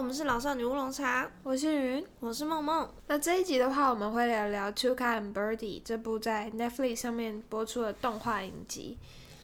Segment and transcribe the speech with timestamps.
[0.00, 2.88] 我们是老少女乌龙茶，我是云，我是梦梦。
[3.08, 8.96] 那这一集的话，我们会聊聊《Tuca and Birdie》这部在 Netflix 上面播出的动画影集。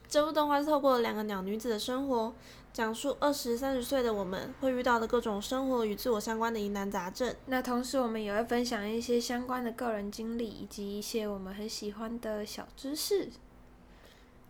[0.08, 2.32] 这部动画是透过两个鸟女子的生活，
[2.72, 7.36] 讲述二十三十岁的我们会遇到的各种生活与自我相关的疑难杂症。
[7.44, 13.28] 那同时，我们也会分享一些相关的个人经历，以及一些我们很喜欢的小知识。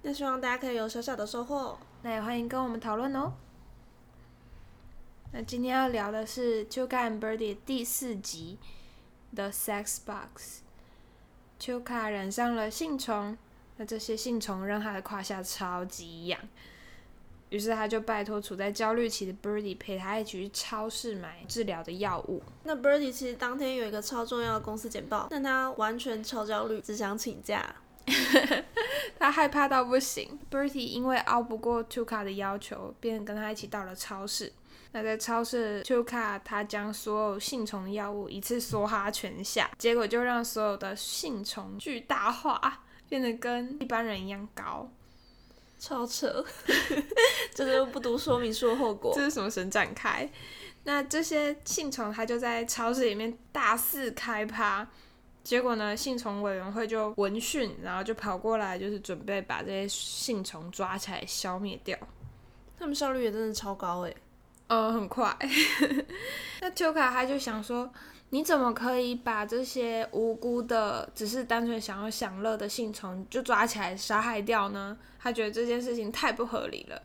[0.02, 1.77] 那希望大家可以有小小的收获。
[2.02, 3.32] 那也欢迎跟我们讨论哦。
[5.38, 8.56] 那今天要聊的是《秋卡 and Birdie》第四集
[9.34, 10.62] 的 Sex Box。
[11.59, 13.37] 秋卡染上了性虫，
[13.76, 16.40] 那这些性虫让他的胯下超级痒，
[17.51, 22.43] 于是他就拜托处在焦虑期的 Birdie 陪他一起去超市买治疗的药物。
[22.62, 27.76] 那 Birdie 其实当天有一个超重要的公司简报，但他完全超焦虑，只想请假。
[29.18, 30.38] 他害怕到不行。
[30.50, 34.50] Bertie 因为熬不过 Tuka 的要求，便跟他一起到了超市。
[34.97, 44.91] 那在超市，Tuca 他将所有性虫药物一次梭哈全下，结果就让所有的性虫巨大化，变得跟一般人一样高，
[45.79, 46.43] 超扯！
[47.55, 49.13] 这是不读说明书的后果。
[49.15, 50.27] 这是什么神展开？
[50.85, 54.89] 那这些性虫它就在超市里面大肆开趴。
[55.45, 55.95] 结果呢？
[55.95, 61.99] 性虫委员会就闻讯，然后就跑过来，就是准备把这些性虫抓起来消灭掉。
[62.79, 64.17] 他们效率也真的超高诶。
[64.69, 65.36] 嗯，很快。
[66.60, 67.88] 那秋卡他就想说
[68.31, 77.00] ：“你怎么可以把这些无辜的、只是单纯想要享乐的性虫就抓起来杀害掉呢？”他觉得这件事情太不合理了，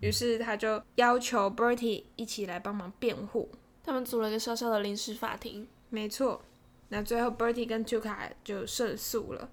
[0.00, 3.48] 于是他就要求 Bertie 一起来帮忙辩护。
[3.84, 5.68] 他们组了一个小小的临时法庭。
[5.90, 6.42] 没错。
[6.88, 9.48] 那最后，Bertie 跟 Tuca 就胜诉了。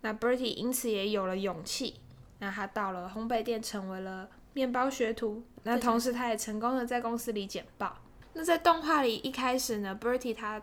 [0.00, 1.96] 那 Bertie 因此也有了勇气。
[2.38, 5.42] 那他到了烘焙店，成为了面包学徒。
[5.68, 7.94] 那同时，他也成功的在公司里简报。
[8.32, 10.62] 那在动画里一开始呢，Bertie 他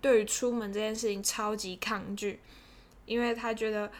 [0.00, 2.40] 对于出门这件事情超级抗拒，
[3.06, 3.90] 因为他觉得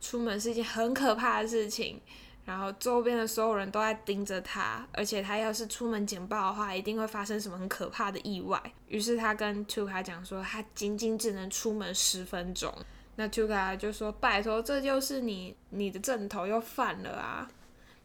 [0.00, 2.00] 出门是一件很可怕的事情。
[2.44, 8.60] 然后周边的所有人都在盯着他，而且他要是出门简报的话，一定会发生什么很可怕的意外。
[8.88, 12.74] 于是他跟 Tuka 讲说，他仅仅只能出门十分钟。
[13.14, 17.48] 那 Tuka 就说：“拜托，这就是你你的正头又犯了啊！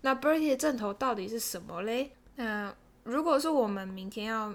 [0.01, 2.11] 那 Bertie 的正头到底是什么嘞？
[2.35, 4.53] 那如果是我们明天要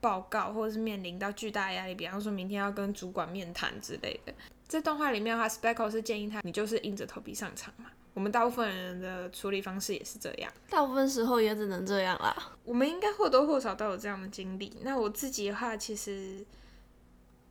[0.00, 4.32] 报告，或者是面临到巨大压力，比方说明天要跟主管面谈之类的，
[4.66, 12.34] 在动画里面的话，Speckle 是建议他，你就是硬着头皮上场嘛。”我们大部分人的处理方式也是这样，大部分时候也只能这样啦。
[12.64, 14.76] 我们应该或多或少都有这样的经历。
[14.82, 16.44] 那我自己的话，其实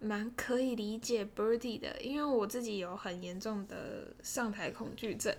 [0.01, 5.33] 蛮可以理解 Birdy 的，因为我自己有很严重的上台恐惧症。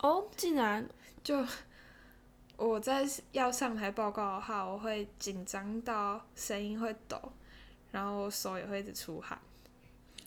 [0.00, 0.86] 哦，竟然
[1.24, 1.44] 就
[2.56, 7.20] 我在要上台报告的话，我会紧张到声音会抖，
[7.90, 9.38] 然后手也会一直出汗。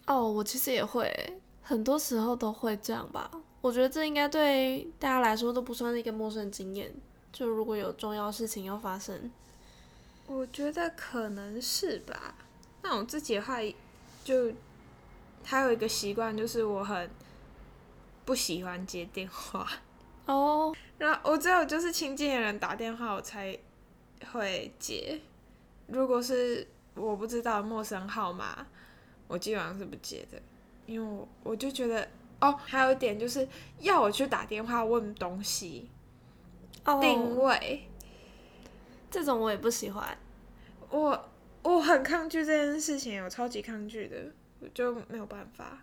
[0.06, 3.30] 哦，我其实也会，很多时候都会这样吧。
[3.62, 6.94] 我觉得这应该对大家来说都不算是一个陌生经验。
[7.32, 9.32] 就如果有重要事情要发生，
[10.26, 12.34] 我觉得可能是吧。
[12.82, 13.58] 那我自己的话，
[14.24, 14.52] 就
[15.44, 17.10] 还有一个习惯，就是我很
[18.30, 19.68] 不喜欢接电话。
[20.28, 20.72] 哦。
[21.00, 23.58] 然后我只有就是亲近的人打电话，我才
[24.32, 25.20] 会接。
[25.88, 28.68] 如果是我不知道陌生号码，
[29.28, 30.40] 我基本上是不接的，
[30.86, 32.08] 因为我我就觉得。
[32.42, 33.46] 哦，还有一点就是
[33.80, 35.90] 要我去打电话问东西，
[36.86, 37.90] 定位，
[39.10, 40.18] 这种我也不喜欢。
[40.90, 41.30] 我
[41.64, 45.82] 我很抗拒这件事情，我超级抗拒的，我就没有办法。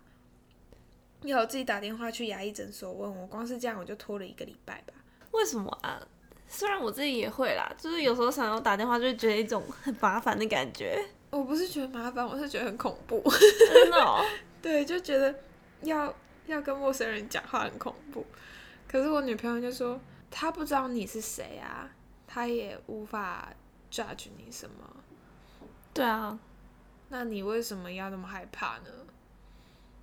[1.23, 4.93] 要我自己打电话去牙医诊所问我，光是这样我就拖了一个礼拜吧。
[5.31, 6.01] 为什么啊？
[6.47, 11.03] 虽然我自己也会啦，就是有时候想要打电话，就觉得一种很麻烦的感觉。
[11.29, 13.23] 我不是觉得麻烦，我是觉得很恐怖。
[13.67, 14.25] 真的？
[14.61, 15.33] 对，就觉得
[15.81, 16.13] 要。
[16.47, 18.25] 要跟陌生人讲话很恐怖，
[18.87, 19.99] 可是我女朋友就说
[20.31, 21.91] 她不知道你是谁啊，
[22.25, 23.49] 她也无法
[23.91, 24.75] judge 你什么。
[25.93, 26.39] 对啊，
[27.09, 28.89] 那你为什么要那么害怕呢？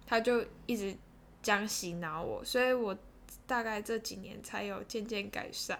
[0.06, 0.94] 她就一直
[1.42, 2.96] 这样洗脑我，所以我
[3.46, 5.78] 大概这几年才有渐渐改善。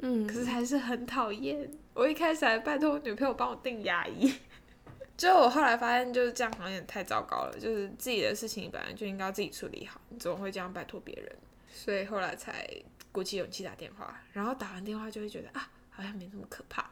[0.00, 1.70] 嗯，可是还是很讨厌。
[1.94, 4.32] 我一开始还拜托我女朋友帮我订牙医。
[5.16, 7.58] 就我后来发现，就是这样好像也太糟糕了。
[7.58, 11.34] 就是自己的事情本来就应该自己处理好，你怎么会这样拜托别人？
[11.70, 12.68] 所以后来才
[13.10, 14.20] 鼓起勇气打电话。
[14.34, 16.90] 然后打完电话就会觉得啊，好像没那么可怕。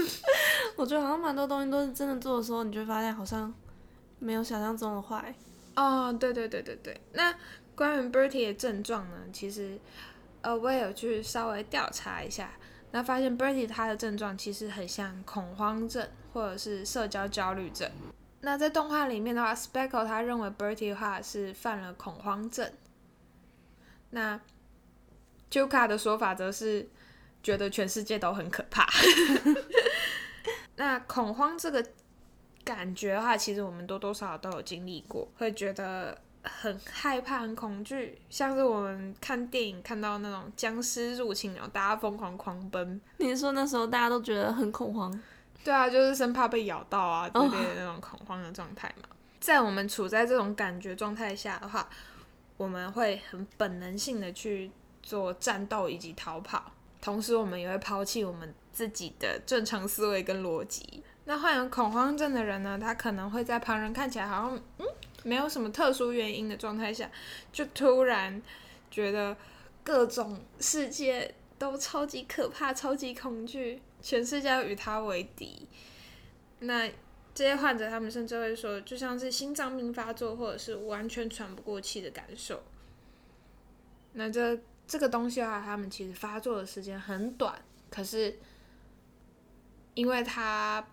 [0.76, 3.52] 我觉得好像蛮多东西都是真的做的时候，你就会发现好像
[4.18, 5.34] 没有想象中的坏。
[5.76, 7.00] 哦，对对对对对。
[7.12, 7.34] 那
[7.74, 9.16] 关于 Bertie 的症状呢？
[9.32, 9.78] 其实
[10.40, 12.50] 呃，我也有去稍微调查一下。
[12.92, 17.90] 那发现 Bertie 他的症状其实很像恐慌症或者是社交焦虑症。
[18.40, 22.72] 那在动画里面的话，Speckle 他认为 Bertie 的话是犯了恐慌症。
[24.10, 24.40] 那
[25.50, 26.88] Juka 的说法则是
[27.42, 28.88] 觉得全世界都很可怕。
[30.76, 31.84] 那恐慌这个
[32.66, 43.00] 感觉的话，其实我们多多少少都有经历过，会觉得很害怕、很恐惧，像是我们看电影看到那种僵尸入侵，然后大家疯狂狂奔。
[43.18, 45.22] 你是说那时候大家都觉得很恐慌？
[45.62, 49.08] 对啊，就是生怕被咬到啊之类的那种恐慌的状态嘛。
[49.38, 51.88] 在我们处在这种感觉状态下的话，
[52.56, 54.70] 我们会很本能性的去
[55.02, 61.02] 做战斗以及逃跑，同时我们也会抛弃我们自己的正常思维跟逻辑。
[61.28, 64.86] 那患有恐慌症的人呢，他可能会在旁人看起来好像嗯
[65.24, 67.10] 没有什么特殊原因的状态下，
[67.52, 68.40] 就突然
[68.90, 69.36] 觉得
[69.82, 75.66] 各种世界都超级可怕、超级恐惧，全世界与他为敌。
[76.60, 76.88] 那
[77.34, 82.62] 这些患者他们甚至会说，就像是心脏病发作，或者是完全喘不过气的感受。
[84.12, 88.38] 那这这个东西的话，他们其实发作的时间很短，可是
[89.94, 90.86] 因为他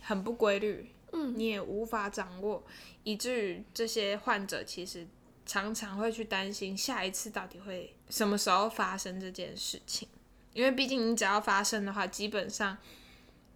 [0.00, 2.62] 很不规律，嗯，你也无法掌握，
[3.04, 5.06] 以至于这些患者其实
[5.46, 10.08] 常常会去担心下一次到底会什么时候发生这件事情，
[10.52, 12.76] 因为毕竟你只要发生的话，基本上，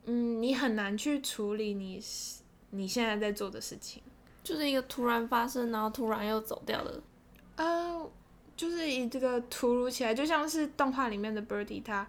[0.04, 2.02] 嗯，你很难去处理你
[2.70, 4.02] 你现在在做的事情，
[4.42, 7.02] 就是一个突然发生，然后突然又走掉的。
[7.56, 8.10] 呃，
[8.56, 12.08] 就是以这个突如其来，就像是动画里面的 Birdy，他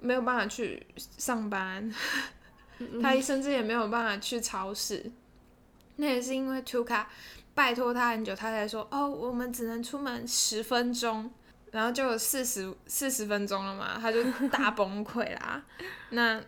[0.00, 1.92] 没有办法去上班，
[3.02, 5.10] 他甚至也没有办法去超市。
[5.96, 7.04] 那也是因为 Tuka
[7.54, 11.30] 拜托他很久，他才说哦，我们只能出门十分钟，
[11.72, 15.64] 然后就有四十四十分钟了嘛，他就大崩溃啦。
[16.10, 16.40] 那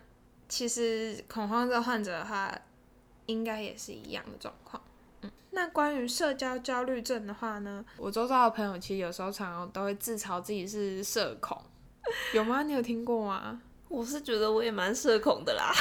[0.47, 2.53] 其实恐慌症患者的话，
[3.25, 4.81] 应该也是一样的状况。
[5.21, 11.61] 嗯那关于社交焦虑症的话呢，我周遭的朋友其实有时候常常都会自嘲自己是社恐，
[12.33, 12.63] 有吗？
[12.63, 13.61] 你有听过吗？
[13.91, 15.73] 我是觉得我也蛮社恐的啦。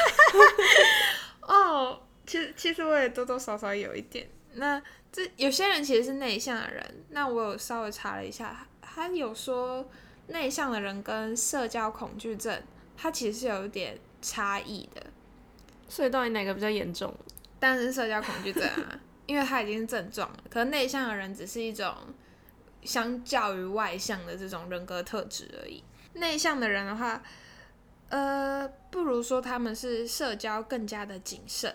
[1.47, 4.29] 哦，其实其实我也多多少少有一点。
[4.55, 9.89] 那这有些人其实是内向的人，那我有稍微查了一下，他有说
[10.27, 12.61] 内向的人跟社交恐惧症，
[12.97, 15.01] 它其实是有一点差异的。
[15.89, 17.15] 所以到底哪个比较严重？
[17.61, 21.95] 当然是社交恐惧症啊，因为它已经是症状了，可能内向的人只是一种
[22.83, 25.83] 相较于外向的这种人格特质而已。
[26.15, 27.23] 内向的人的话，
[28.11, 31.75] 呃，不如说他们是社交更加的谨慎，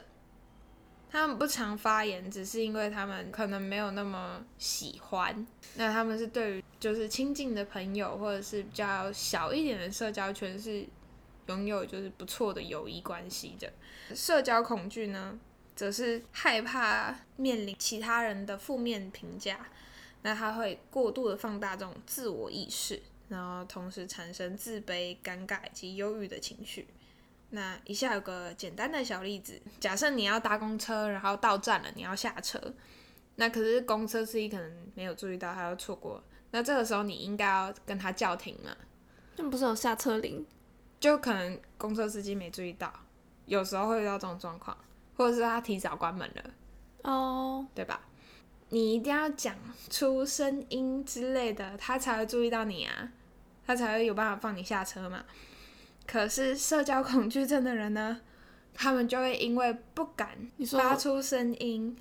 [1.09, 5.45] 他们不常发言，只是因为他们可能没有那么喜欢。
[5.75, 10.85] 那他们是对于就是亲近的朋友或者是比较小一点的社交圈是
[11.47, 13.71] 拥有就是不错的友谊关系的。
[14.13, 15.39] 社交恐惧呢？
[15.75, 19.67] 则是害怕面临其他人的负面评价，
[20.21, 26.87] 那他会过度的放大这种自我意识，然后同时产生自卑、尴尬以及忧郁的情绪。
[27.49, 32.59] 那以下有个简单的小例子：假设你要搭公车，然后到站了，你要下车，
[33.35, 38.75] 那可是公车司机可能没有注意到，他要错过，那这个时候你应该要跟他叫停嘛？
[39.37, 40.45] 那不是有下车铃？
[40.99, 42.91] 就可能公车司机没注意到，
[43.45, 44.77] 有时候会遇到这种状况。
[45.17, 46.43] 或者是他提早关门了，
[47.03, 48.01] 哦，对吧？
[48.75, 49.55] 你一定要讲
[49.89, 53.09] 出声音之类的，他才会注意到你啊，
[53.65, 55.23] 他才会有办法放你下车嘛。
[56.05, 58.19] 可是社交恐惧症的人呢，
[58.73, 61.95] 他们就会因为不敢发出声音，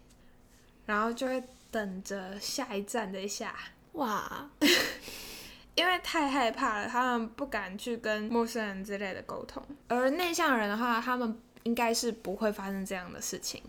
[0.85, 1.41] 然后就会
[1.71, 3.55] 等着下一站的下，
[3.93, 4.51] 哇，
[5.77, 9.65] 因为太害怕了，他们不敢去跟陌生人之类的沟通。
[9.87, 13.63] 而内向人的话，他们应该是不会发生这样的事情。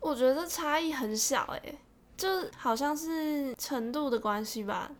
[0.00, 1.78] 我觉得差异很小诶，
[2.18, 4.90] 就好像是程度的关系吧。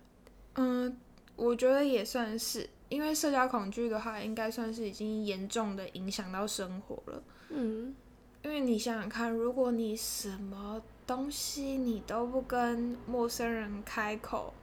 [0.54, 0.96] 嗯，
[1.36, 7.22] 我觉得也算是，因为社交恐惧的话，应该算是已经严重的影响到生活了。
[7.50, 7.94] 嗯，
[8.42, 14.54] 因为你想想看，如果你什么东西你都不跟陌生人开口，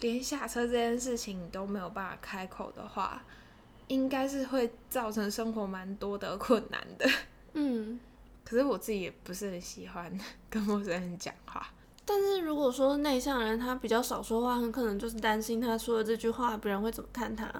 [0.00, 3.24] 连下车这件事情你都没有办法开口的话，
[3.88, 7.08] 应该是会造成生活蛮多的困难的。
[7.54, 7.98] 嗯，
[8.48, 10.16] 可是我自己也不是很喜欢
[10.48, 11.66] 跟陌生人讲话。
[12.04, 17.52] 但是如果说内向人他比较少说话，很可能就是担心他说的这句话别人会怎么看他，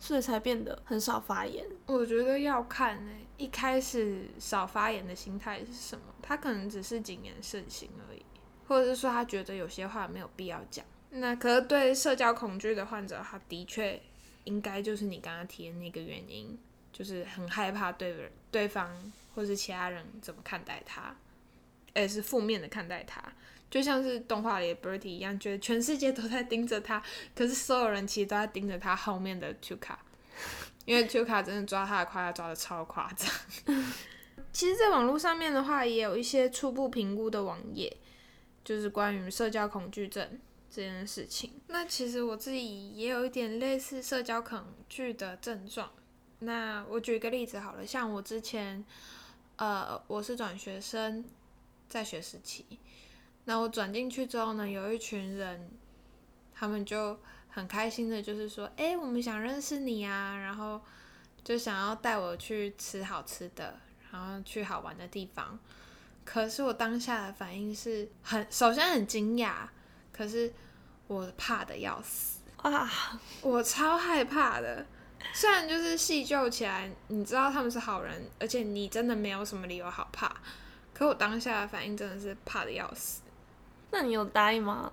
[0.00, 1.64] 所以才变得很少发言。
[1.86, 6.02] 我觉得要看诶、一开始少发言的心态是什么？
[6.20, 8.22] 他可能只是谨言慎行而已，
[8.66, 10.84] 或者是说他觉得有些话没有必要讲。
[11.10, 14.02] 那可是对社交恐惧的患者，他的确
[14.44, 16.58] 应该就是你刚刚提的那个原因，
[16.92, 18.90] 就是很害怕对人、对方
[19.34, 21.14] 或是其他人怎么看待他，
[21.94, 23.22] 而是负面的看待他，
[23.70, 27.02] 就像是动画里的 Bertie 一样，觉得全世界都在盯着他，
[27.34, 29.96] 可是所有人其实都在盯着他后面的 Tuka，
[30.84, 33.28] 因为 Tuka 真的抓他的夸他抓的超夸张。
[34.52, 37.96] 其实，在网络上面的话，也有一些初步评估的网页，
[38.64, 41.52] 就是关于社交恐惧症这件事情。
[41.68, 45.92] 那其实我自己也有一点类似社交恐惧的症状。
[46.40, 48.84] 那我举一个例子好了，像我之前，
[49.60, 51.22] 呃，我是转学生，
[51.86, 52.64] 在学时期，
[53.44, 55.70] 那我转进去之后呢，有一群人，
[56.54, 60.80] 他们就很开心的，就是说，哎，我们想认识你啊，然后
[61.44, 63.78] 就想要带我去吃好吃的。
[64.10, 65.56] 然后去好玩的地方，
[66.24, 69.68] 可是我当下的反应是很，首先很惊讶，
[70.10, 70.52] 可是
[71.06, 72.90] 我怕的要死啊！
[73.42, 74.84] 我超害怕的。
[75.32, 80.32] 虽然就是细究起来，你知道他们是好人，而且你真的没有什么理由好怕，
[80.92, 83.22] 可我当下的反应真的是怕的要死。
[83.90, 84.92] 那你有答应吗？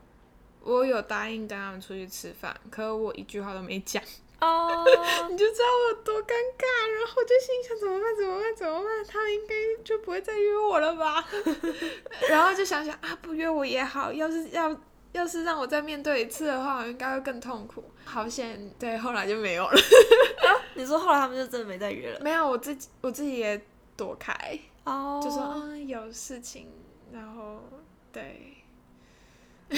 [0.64, 4.04] 我有答应跟他们出去吃饭，可我一句话都没讲。
[4.40, 4.86] 哦，
[5.32, 6.66] 你就知道我有多尴尬，
[7.00, 8.16] 然后我就心想怎么办？
[8.16, 8.56] 怎么办？
[8.56, 9.06] 怎么办？
[9.08, 11.26] 他们应该就不会再约我了吧？
[12.30, 14.80] 然后就想想啊，不约我也好，要是要
[15.14, 17.84] 要是让我再面对一次的话，我应该会更痛苦。
[18.08, 19.78] 好险，对，后来就没有了。
[20.76, 22.20] 你说后来他们就真的没再约了？
[22.22, 23.62] 没有，我自己我自己也
[23.96, 26.68] 躲开，哦，就说嗯有事情，
[27.12, 27.62] 然后
[28.12, 28.54] 对。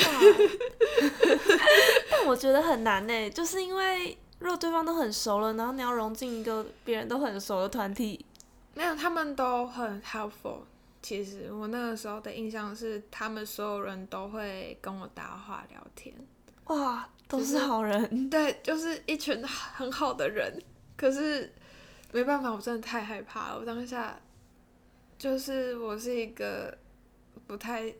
[2.11, 4.17] 但我觉得很难呢，就是因为。
[4.39, 8.25] 如果对方都很熟了，然后你要融进一个别人都很熟的团体，
[8.73, 10.59] 没有，他们都很 helpful。
[11.01, 16.15] 其实我那个时候的印象是，他们所有人都会跟我搭话聊天。
[16.67, 18.09] 哇，都是好人。
[18.29, 20.61] 对，就是一群很好的人。
[20.97, 21.53] 可是
[22.11, 23.59] 没办法，我真的太害怕了。
[23.59, 24.19] 我当下
[25.17, 26.77] 就是我是一个
[27.47, 27.93] 不太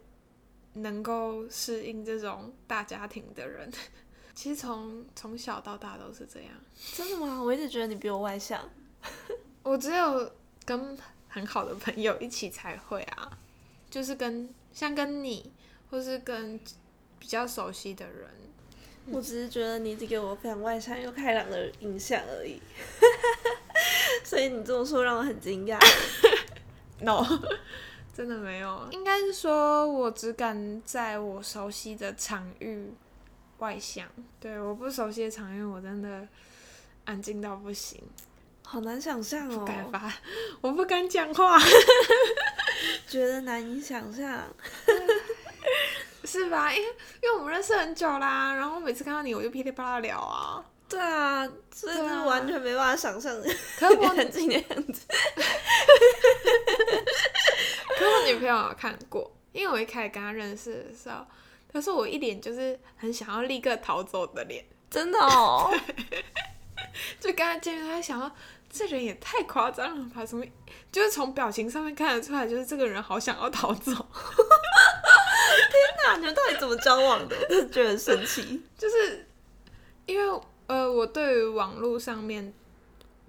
[0.73, 3.71] 能够适应这种大家庭的人。
[4.35, 6.51] 其实从从小到大都是这样，
[6.95, 7.41] 真的吗？
[7.41, 8.67] 我一直觉得你比我外向，
[9.63, 10.31] 我只有
[10.65, 13.37] 跟很好的朋友一起才会啊，
[13.89, 15.51] 就是跟像跟你，
[15.89, 16.59] 或是跟
[17.19, 18.29] 比较熟悉的人。
[19.07, 22.61] 我只是觉得你只给我非常外向又开朗的印象而已，
[24.23, 25.79] 所以你这么说让我很惊讶。
[27.01, 27.25] No，
[28.13, 32.91] 真的没有，应该是说我只敢在我熟悉的场域。
[33.59, 34.07] 外向，
[34.39, 36.25] 对，我不熟悉的场域，我真的
[37.03, 38.01] 安静到不行，
[38.63, 39.57] 好难想象哦。
[39.59, 40.13] 不敢发，
[40.61, 41.59] 我不敢讲话，
[43.05, 44.41] 觉得难以想象，
[46.29, 46.71] 是吧？
[46.71, 46.87] 因为
[47.23, 50.63] 因为我们认识很久啦，然后每次看到你，我就噼里啪啦聊啊。
[50.87, 53.35] 对啊，真的完全没办法想象，
[53.79, 55.01] 可我很近的样子。
[57.97, 61.25] 可我女朋友有看过，因为我一开始跟她认识的时候。
[61.71, 65.71] 可是我一脸就是很想要立刻逃走的脸，真的哦。
[67.21, 68.31] 就刚才见面，他想要
[68.71, 70.25] 这人也太夸张了吧？
[70.25, 70.43] 什么？
[70.91, 73.91] 就是从表情上面看得出来，就是这个人好想要逃走。
[75.61, 76.17] 天哪！
[76.17, 77.35] 你们到底怎么交往的？
[77.69, 78.61] 觉得很神奇。
[78.77, 79.27] 就是
[80.05, 82.53] 因为呃，我对于网络上面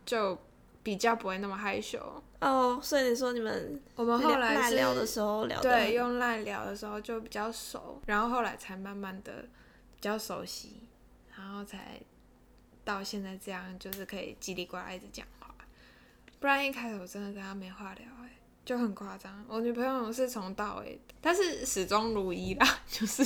[0.04, 0.38] 就
[0.82, 2.22] 比较不会那么害羞。
[2.40, 9.42] 哦，所以你说你们我们后来赖聊的时候聊对，用赖聊的时候就比较熟，然后后来才慢慢的
[9.96, 10.88] 比较熟悉，
[11.37, 12.00] 然后才
[12.84, 15.54] 到现在这样，就是可以叽里呱啦一直讲话。
[16.38, 18.19] 不然一开始我真的跟他没话聊，哎，
[18.70, 19.44] 就很夸张。
[19.48, 23.20] 我女朋友是从到尾，但是始终如一啦， 就是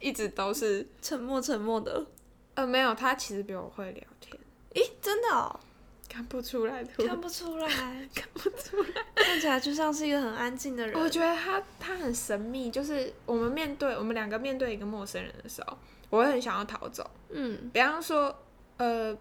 [0.00, 2.06] 一直都是沉默沉默的。
[2.54, 4.34] 呃，没有，她其实比我会聊天。
[4.72, 5.60] 咦，真的哦。
[6.08, 7.68] 看不出来，看不出来，
[8.14, 10.98] 看不出来，看起来就像是一个很安静的人。
[10.98, 15.76] 我觉得他他很神秘，就是我们面对我们两个面对一个陌生人的时候，
[16.08, 17.10] 我会很想要逃走。
[17.28, 18.34] 嗯，比方说，
[18.78, 19.14] 呃，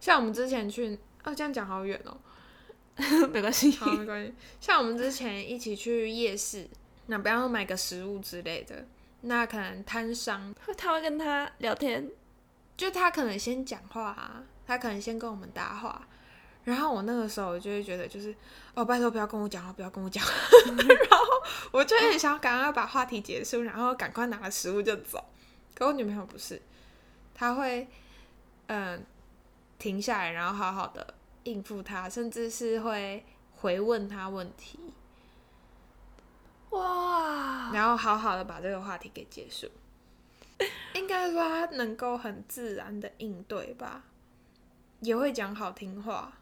[0.00, 2.16] 像我们之前去，哦，这样讲好远哦，
[3.32, 4.32] 没关系，好没关系。
[4.60, 6.68] 像我们之前一起去夜市，
[7.06, 8.86] 那比方说买个食物之类的，
[9.22, 12.10] 那可能摊商他会跟他聊天，
[12.76, 14.42] 就他可能先讲话啊。
[14.64, 16.06] 他可能先跟我们搭话，
[16.64, 18.34] 然后我那个时候我就会觉得，就是
[18.74, 20.24] 哦，拜托不要跟我讲话，不要跟我讲，
[20.64, 21.18] 然后
[21.72, 25.22] 我就很想赶快把话题结束，然后赶快拿了食物就走。
[25.74, 26.62] 可我女朋友不是，
[27.34, 27.86] 她会
[28.68, 29.04] 嗯
[29.78, 33.24] 停下来，然后好好的应付他，甚至是会
[33.56, 34.78] 回问他问题，
[36.70, 39.68] 哇，然后好好的把这个话题给结束。
[40.94, 44.04] 应该说他能够很自然的应对吧。
[45.00, 46.32] 也会讲好听话，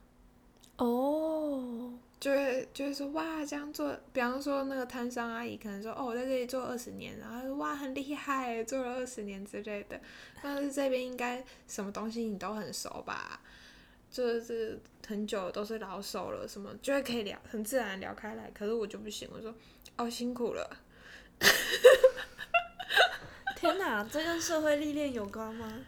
[0.76, 9.98] 哦，就会就会说哇这样做，比方说那个摊商阿姨可能说哦我在这里做二十年，然后说哇很厉害，做了二十年之类的，
[10.42, 13.40] 但是这边应该什么东西你都很熟吧，
[14.10, 19.54] 就是很久都是老手了，什么就会可以聊很自然聊开来，可是我就不行，我说
[19.96, 20.68] 哦辛苦了，
[23.56, 25.80] 天哪，这跟社会历练有关吗？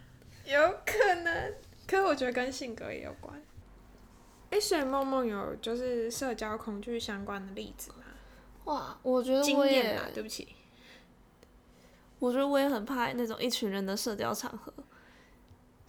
[0.45, 1.55] 有可能，
[1.87, 3.43] 可是我觉得跟性格也有关。
[4.51, 8.05] 哎，所以梦梦有就是社交恐惧相关的例子吗？
[8.65, 10.55] 哇，我觉得我也对不起。
[12.19, 14.73] 我觉得我也很怕那种一群人的社交场合，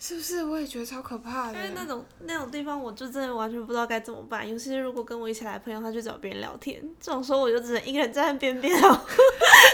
[0.03, 0.43] 是不是？
[0.43, 1.57] 我也觉得超可怕的。
[1.57, 4.45] 因为那种那种地方，我就真的完全不知道该怎么办。
[4.45, 8.99] 尤其是如果跟我一起来的朋友，他去找别人聊天，这种时候我就只能一个人站在边边，然 后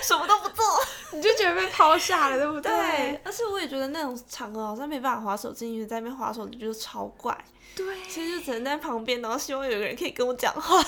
[0.03, 0.63] 什么都不做。
[1.13, 2.71] 你就觉得被抛下了，对不对？
[2.71, 7.35] 对，而且我也觉得那种场合好像没办法划手机，因为在那边划手机就是超怪。
[7.75, 7.95] 对。
[8.07, 10.79] 其实就只能在旁边，然后希望有个人可以跟我讲话，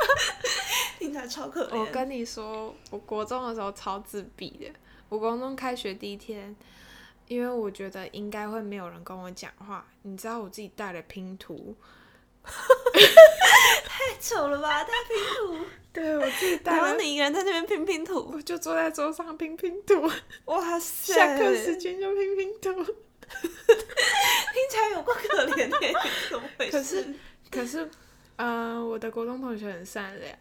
[0.98, 1.78] 听起来超可怜。
[1.78, 4.70] 我跟你说，我国中的时候超自闭的。
[5.10, 6.56] 我国中开学第一天，
[7.28, 11.74] 因为我觉得应该会没有人跟我讲话，你知道我自己带了拼图，
[12.42, 20.08] 太丑了吧，带拼图，对我自己带然后，你一个人在那边拼拼图，我就坐在桌上拼拼图，
[20.46, 22.84] 哇塞，下课时间就拼拼图。
[23.26, 25.78] 听起来有够可怜的，
[26.30, 26.72] 怎么回事？
[26.72, 27.14] 可是
[27.50, 27.90] 可是，
[28.36, 30.38] 呃，我的国中同学很善良，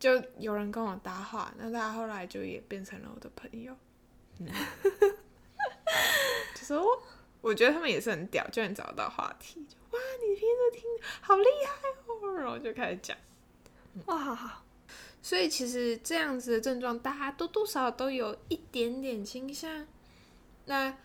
[0.00, 3.76] 就有人跟我搭话，那他后来就也变成了我的朋友。
[6.54, 7.02] 就说，
[7.40, 9.66] 我觉得他们也是很屌，就能找到话题。
[9.68, 10.82] 就哇，你听着听
[11.20, 13.16] 好厉害哦，然后就开始讲。
[14.06, 14.64] 哇，好好
[15.22, 19.86] 所以其实这样子的症状，大家多多少少都有一点点倾向。
[20.66, 20.96] 那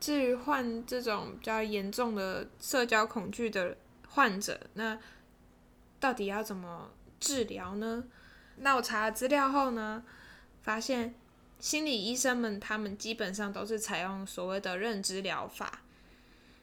[0.00, 3.76] 至于患这种比较严重的社交恐惧的
[4.08, 4.98] 患者，那
[6.00, 6.90] 到底要怎么
[7.20, 8.04] 治疗呢？
[8.56, 10.04] 那我查了资料后呢，
[10.62, 11.14] 发现
[11.58, 15.82] 心理医生们他们基本上都是采用所谓的认知疗法。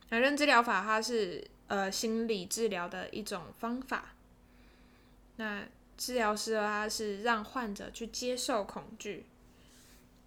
[0.10, 4.14] 那认知疗法它是呃心理治疗的一种方法。
[5.38, 5.64] 那
[5.98, 9.26] 治疗师他是让患者去接受恐惧，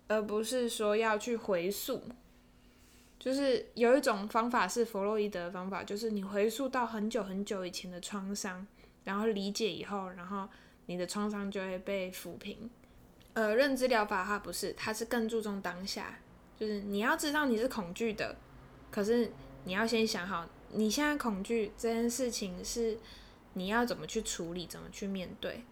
[0.09, 2.03] 而不是说要去回溯。
[3.19, 8.67] 就是有一种方法是弗洛伊德的方法，就是你回溯到很久很久以前的创伤，
[9.05, 10.49] 然后理解以后，然后
[10.87, 12.69] 你的创伤就会被抚平。
[13.37, 16.19] 呃，认知疗法它不是，它是更注重当下，
[16.59, 18.35] 就是你要知道你是恐惧的，
[18.91, 19.31] 可是
[19.65, 22.97] 你要先想好，你现在恐惧这件事情是
[23.53, 25.63] 你要怎么去处理，怎么去面对。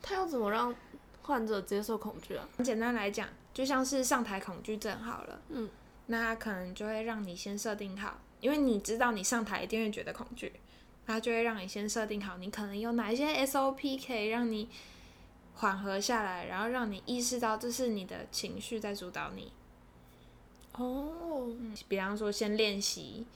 [0.00, 0.74] 他要怎么让
[1.20, 2.48] 患者接受恐惧啊？
[2.64, 5.68] 简单来讲，就像是上台恐惧症好了，嗯，
[6.06, 10.50] 那他可能就会让你先设定好，因为你知道你上台一定会觉得恐惧，
[11.06, 14.70] 他就会让你先设定好，你可能有哪一些 SOP 可以让你
[15.60, 19.52] 缓和下来，然后让你意识到这是你的情绪在主导你。
[20.72, 21.48] 哦，
[21.86, 23.26] 比方说先练习，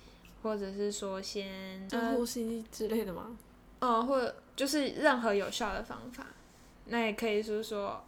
[0.43, 3.37] 或者是说先深呼吸之类的吗？
[3.81, 6.27] 嗯，或者就是任何有效的方法。
[6.87, 8.03] 那也可以是说，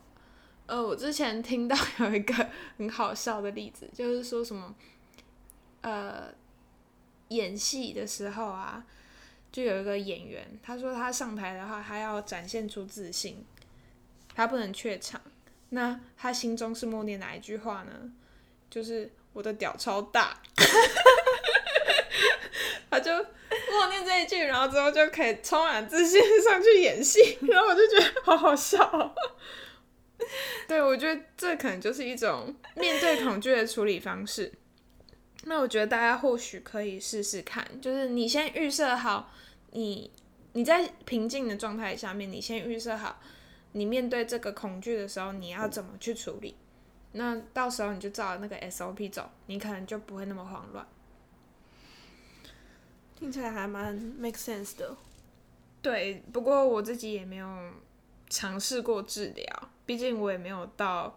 [0.65, 2.49] 呃，我之前听到有一个
[2.79, 4.75] 很好笑的例子，就是说什么，
[5.83, 6.33] 呃，
[7.29, 8.83] 演戏的时候啊，
[9.53, 13.45] 就有一个演员，他说他上台的话，他要展现出自信，
[14.37, 15.21] 他不能怯场。
[15.71, 18.13] 那他心中是默念哪一句话呢？
[18.71, 20.41] 就是我的屌超大，
[22.91, 29.15] 他就默念这一句，然后之后就可以充满自信上去演戏，然后我就觉得好好笑、
[30.69, 34.53] 对，我觉得这可能就是一种面对恐惧的处理方式。
[35.45, 39.33] 那我觉得大家或许可以试试看，就是你先预设好
[39.73, 40.11] 你
[40.53, 43.21] 你在平静的状态下面，你先预设好
[43.77, 46.57] 你面对这个恐惧的时候你要怎么去处理。
[47.13, 50.87] 那到时候你就照那个 SOP 走，你可能就不会那么慌乱。
[53.15, 54.97] 听起来还蛮 make sense 的。
[55.83, 57.71] 对，不过我自己也没有
[58.31, 61.15] 尝试过治疗，毕竟我也没有到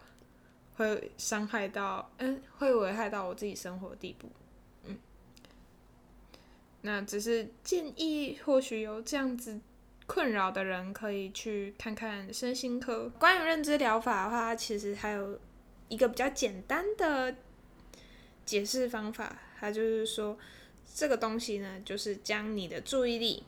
[0.75, 4.29] 会伤害到，嗯，会危害到我自己生活的地步。
[4.83, 4.97] 嗯，
[6.81, 9.61] 那只是建议，或许有这样子
[10.09, 13.07] 困扰的人可以去看看身心科。
[13.19, 15.39] 关于认知疗法的话，其实还有
[15.87, 17.35] 一个比较简单的
[18.43, 20.35] 解释方法，它就是说，
[20.95, 23.43] 这个东西呢，就是将你的注意力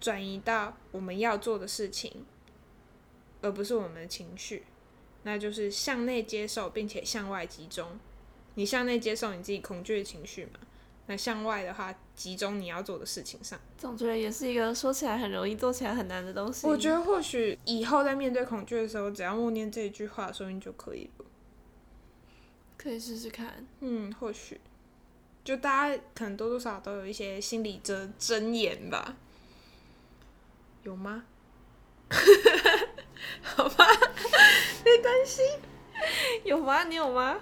[0.00, 2.24] 转移到我们要做的事情，
[3.42, 4.64] 而不是我们的情绪。
[5.24, 8.00] 那就是向内接受，并且向外集中。
[8.54, 10.52] 你向内接受你自己恐惧的情绪嘛？
[11.10, 13.58] 那向外的话，集中你要做的事情上。
[13.76, 16.68] 总觉得也是一个说起来很容易，做起来很难的东西。
[16.68, 21.24] 我觉得或许以后在面对恐惧的时候，只要默念这一句话，说不定就可以了。
[22.76, 23.66] 可以试试看。
[23.80, 24.60] 嗯，或许，
[25.42, 29.16] 就大家可能多多少少都有一些心理真真言吧。
[30.84, 31.24] 有吗？
[33.42, 33.84] 好吧，
[34.86, 35.42] 没关系。
[36.44, 36.84] 有吗？
[36.84, 37.36] 你有吗？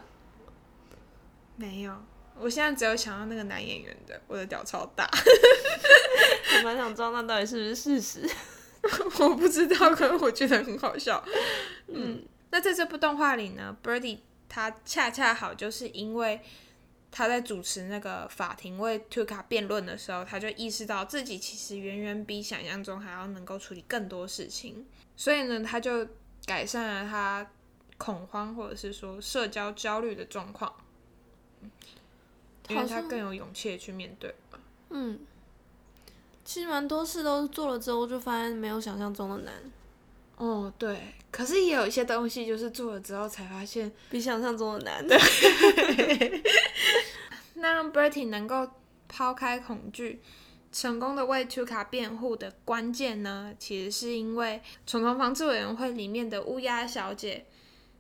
[1.57, 1.95] 没有。
[2.41, 5.09] 我现在只有想到那个男演员的，我的屌超大。
[6.59, 8.29] 我蛮想知道那到底是不是事实。
[9.21, 11.23] 我不知道，可是我觉得很好笑。
[11.89, 16.41] 嗯，那在这部动画里呢，Birdy 他恰恰好就是因为
[17.11, 26.07] 他在主持那个法庭为 Tuka 辩论的时候，他就意识到自己其实远远比想象中还要能够处理更多事情，所以呢，他就
[26.47, 27.51] 改善了他
[27.99, 30.73] 恐慌或者是说社交焦虑的状况。
[32.69, 34.59] 因为他更有勇气去面对吧。
[34.91, 35.19] 嗯，
[36.45, 39.55] 其实蛮多事都做了之后，就发现没有想象中的难。
[40.37, 41.15] 哦，对。
[41.31, 45.05] 可是也有一些东西，就是做了之后才发现比想象中的难。
[45.07, 46.43] 对
[47.55, 48.71] 那让 Bertie 能够
[49.09, 50.23] 抛开恐惧，
[50.73, 57.45] 成功的为 Tuka 辩护的关键呢，其实是因为虫虫防治委员会里面的乌鸦小姐，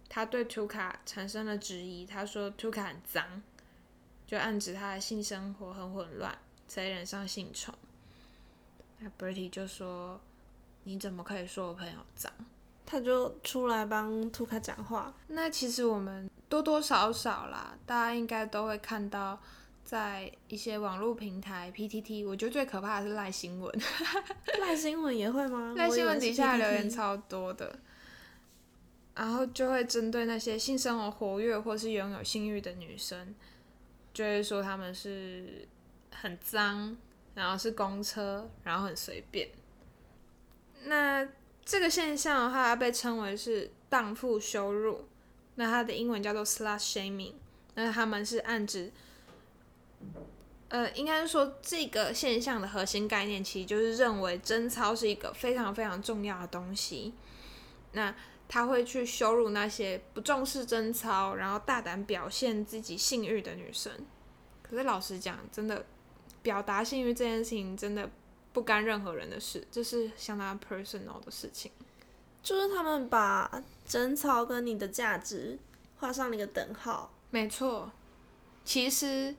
[0.08, 2.06] 她对 Tuka 产生了质疑。
[2.06, 3.42] 她说 Tuka 很脏。
[4.28, 6.36] 就暗指他的性生活很混乱，
[6.68, 7.74] 才染上性虫。
[8.98, 10.20] 那 Bertie 就说
[10.84, 12.30] ：“你怎么可以说我朋友脏？”
[12.84, 15.14] 他就出来帮图卡讲话。
[15.28, 19.40] 那其实我们多多少少啦，大家应该都会看到，
[19.82, 23.80] 在一些网络平台 PTT，我觉得最可怕的是赖新闻。
[24.60, 25.72] 赖新闻也会吗？
[25.74, 27.78] 赖新闻底下留言超多的，
[29.14, 33.34] 然后就会针对那些性生活活跃或是拥有性欲的女生。
[34.12, 35.66] 就会说他们是
[36.10, 36.96] 很脏，
[37.34, 39.48] 然后是公车，然后很随便。
[40.84, 41.28] 那
[41.64, 45.06] 这个现象的话，被称为是荡妇羞辱。
[45.56, 47.34] 那它的英文叫做 slut shaming。
[47.74, 48.90] 那他们是暗指，
[50.68, 57.14] 呃，应该是说这个现象的核心概念，其实就是认为贞操是一个非常非常重要的东西。
[57.92, 58.12] 那
[58.48, 63.92] 他会去羞辱那些不重视贞操，然后大胆表现自己性欲的女生。
[64.62, 65.84] 可是老实讲，真的
[66.42, 68.10] 表达性欲这件事情真的
[68.52, 71.70] 不干任何人的事，这是相当 personal 的事情。
[72.42, 75.58] 就是他们把贞操跟你的价值
[75.98, 77.12] 画上了一个等号。
[77.30, 77.90] 没错，
[78.64, 79.34] 其实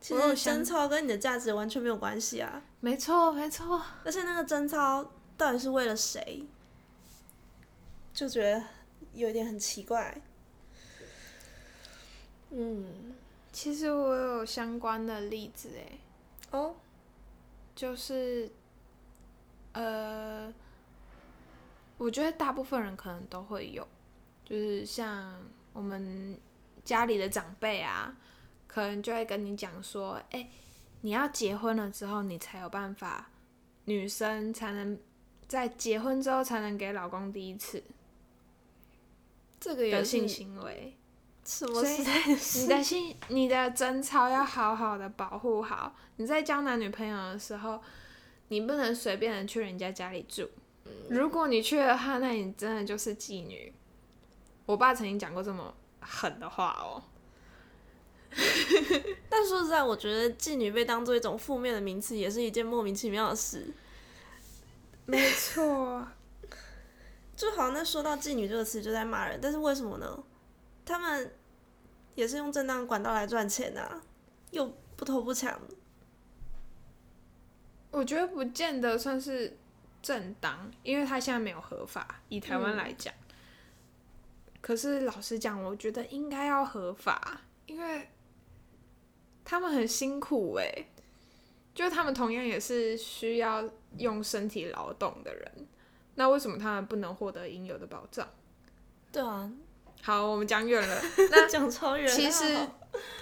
[0.00, 2.62] 其实贞操跟你的价值完全没有关系啊。
[2.80, 3.80] 没错，没错。
[4.04, 6.44] 而且那个贞操到底是为了谁？
[8.14, 8.62] 就觉得
[9.12, 10.16] 有点很奇怪，
[12.50, 13.12] 嗯，
[13.52, 15.98] 其实我有相关的例子诶，
[16.52, 16.76] 哦，
[17.74, 18.48] 就是，
[19.72, 20.54] 呃，
[21.98, 23.84] 我觉得大部分人可能都会有，
[24.44, 26.38] 就是像我们
[26.84, 28.16] 家里的长辈啊，
[28.68, 30.48] 可能就会跟你讲说，哎，
[31.00, 33.28] 你要结婚了之后，你才有办法，
[33.86, 34.96] 女生才能
[35.48, 37.82] 在结婚之后才能给老公第一次。
[39.60, 40.96] 这个有性行为，
[41.44, 45.94] 什么时 代的你的性，你的贞操要好好的保护好。
[46.16, 47.80] 你在交男女朋友的时候，
[48.48, 50.48] 你不能随便的去人家家里住。
[51.08, 53.72] 如果你去的话，那你真的就是妓女。
[54.66, 57.02] 我爸曾经讲过这么狠的话哦。
[59.28, 63.72] 但说实在，我觉得妓女被当做一种负面的名词，也是一件莫名其妙的事。
[65.06, 66.06] 没错。
[67.36, 70.22] 就好像那说到“妓女”这个词就在骂人，但是为什么呢？
[70.84, 71.34] 他们
[72.14, 74.02] 也是用正当管道来赚钱啊，
[74.50, 75.60] 又不偷不抢。
[77.90, 79.56] 我觉得不见得算是
[80.02, 82.20] 正当，因为他现在没有合法。
[82.28, 83.12] 以台湾来讲，
[84.60, 88.08] 可是老实讲，我觉得应该要合法，因为
[89.44, 90.86] 他们很辛苦诶，
[91.74, 93.68] 就他们同样也是需要
[93.98, 95.66] 用身体劳动的人。
[96.16, 98.28] 那为什么他们不能获得应有的保障？
[99.10, 99.50] 对啊，
[100.02, 101.02] 好，我们讲远了。
[101.30, 102.08] 那讲超远。
[102.08, 102.68] 其实，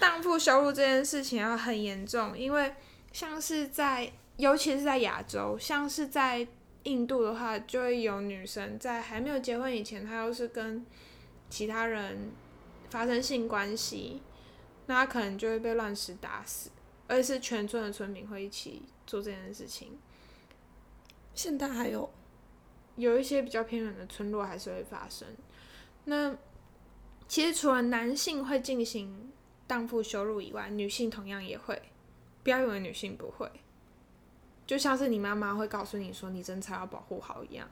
[0.01, 2.75] 荡妇羞辱这件事情要很严重，因为
[3.13, 6.47] 像是在，尤其是在亚洲，像是在
[6.85, 10.85] 印度的话，就会有女生在还没有结婚以前，她要是跟
[11.49, 12.33] 其他人
[12.91, 14.23] 发生性关系，
[14.87, 16.71] 那她可能就会被乱石打死，
[17.07, 19.99] 而且是全村的村民会一起做这件事情。
[21.35, 22.11] 现在还有。
[22.97, 25.29] 有一些比较偏远的村落还是会发生。
[26.05, 26.37] 那
[27.29, 29.33] 其实除了男性会进行
[29.67, 31.81] 荡妇羞辱以外，女性同样也会。
[32.45, 33.49] 不要以为女性不会，
[34.67, 37.71] 就像是你妈妈会告诉你说你贞操要保护好一样。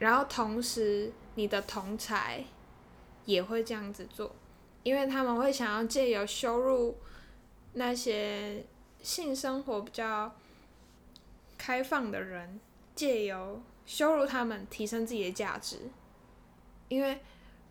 [0.00, 2.44] 然后同时，你的同才
[3.24, 4.34] 也会这样子做，
[4.82, 6.98] 因为他们会想要借由羞辱
[7.74, 8.66] 那些
[9.00, 10.34] 性生活比较
[11.56, 12.58] 开放的人，
[12.94, 15.78] 借由羞辱他们提升自己的价值。
[16.88, 17.20] 因为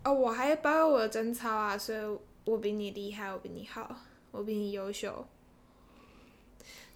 [0.03, 3.95] 哦，我还保有我的贞操啊，所以我比你厉害，我比你好，
[4.31, 5.25] 我比你优秀。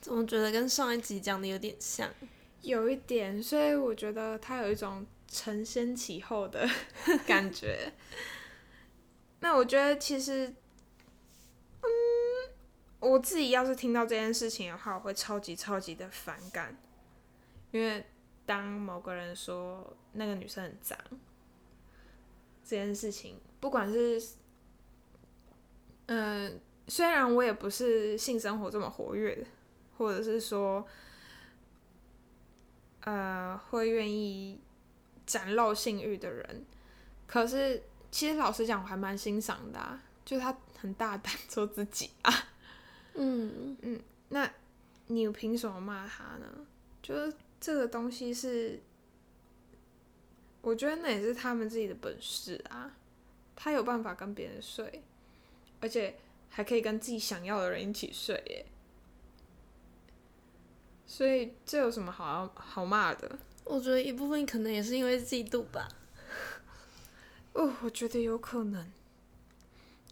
[0.01, 2.09] 怎么觉得跟上一集讲的有点像？
[2.61, 5.05] 有一点，所以我觉得他有一种。
[5.29, 6.65] 承先启后的
[7.27, 7.91] 感觉，
[9.41, 10.47] 那我觉得其实，
[11.81, 11.89] 嗯，
[13.01, 16.77] 我自己要是听到这件事情的话，我会超级超级的反感，
[17.71, 18.05] 因为
[18.47, 20.97] 当某个人说那个女生很脏，
[22.63, 24.19] 这件事情，不管是，
[26.07, 29.45] 嗯，虽然我也不是性生活这么活跃的，
[29.99, 30.83] 或者是说，
[33.01, 34.60] 呃，会愿意。
[35.27, 36.65] 展露性欲的人，
[37.27, 42.33] 可是其实老实讲，我还蛮欣赏的，啊，就他很大胆做自己啊。
[43.15, 44.49] 嗯 嗯，那
[45.07, 46.47] 你凭什么骂他呢？
[47.03, 48.80] 就是这个东西是，
[50.62, 52.91] 我觉得那也是他们自己的本事啊。
[53.56, 55.04] 他有办法跟别人睡，
[55.82, 56.15] 而且
[56.50, 58.65] 还可以跟自己想要的人一起睡耶。
[61.08, 63.39] 所以这有什么好好骂的？
[63.63, 65.88] 我觉得一部分可能也是因为嫉妒吧。
[67.54, 68.91] 哦，我觉得有可能。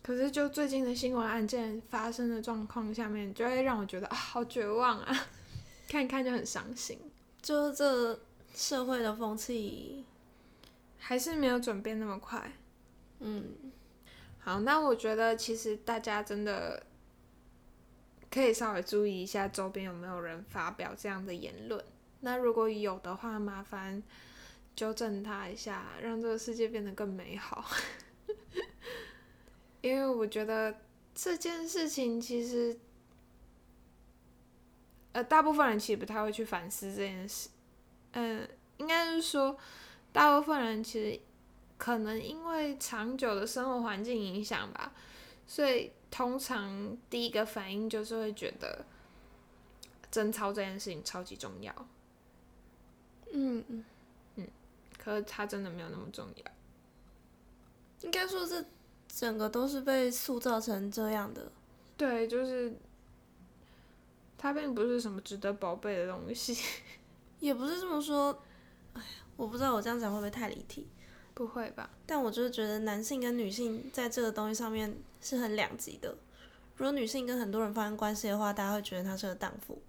[0.01, 5.27] 可是就最近的新闻案件发生的状况下面，就会让我觉得啊，好绝望啊！
[5.87, 6.99] 看一看就很伤心。
[7.45, 8.19] 就这
[8.55, 10.03] 社会的风气
[10.97, 12.51] 还是没有转变那么快。
[13.19, 13.71] 嗯。
[14.39, 16.81] 好，那我觉得其实大家真的
[18.31, 21.85] 可以稍微注意一下周边有没有人发表这样的言论。
[22.21, 24.01] 那如果有的话，麻烦
[24.75, 27.63] 纠正他一下，让这个世界变得更美好。
[29.81, 30.75] 因为我觉得
[31.13, 32.75] 这件事情其实，
[35.15, 37.47] 呃，大部分人其实不太会去反思这件事。
[38.11, 39.57] 嗯，应该是说，
[40.11, 41.17] 大部分人其实
[41.77, 44.91] 可能因为长久的生活环境影响吧，
[45.47, 48.85] 所以通常第一个反应就是会觉得
[50.11, 51.73] 贞操这件事情超级重要。
[53.31, 53.85] 嗯嗯
[54.35, 54.47] 嗯，
[54.97, 56.51] 可是它真的没有那么重要。
[58.01, 58.65] 应该说，这
[59.07, 61.49] 整个都是被塑造成这样的。
[61.95, 62.73] 对，就是
[64.37, 66.57] 他并不是什么值得宝贝的东西。
[67.39, 68.41] 也不是这么说，
[68.93, 70.87] 哎呀，我不知道我这样讲会不会太离题。
[71.33, 71.89] 不会吧？
[72.05, 76.15] 但我就是觉得男性跟女性在这个东西上面是很两极的。
[76.77, 79.81] 如果女性跟很多人发生关系的话，大家会觉得她是个荡妇。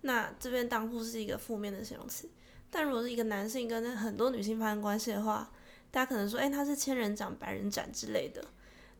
[0.00, 2.28] 那这边荡妇是一个负面的形容词。
[2.70, 5.48] 但如果是一个男性跟很多女性发生关系的话，
[5.92, 8.44] 大家可能说，哎，他是千人斩、百人斩之类的，